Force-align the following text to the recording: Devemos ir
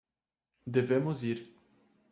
Devemos 0.65 1.21
ir 1.21 1.53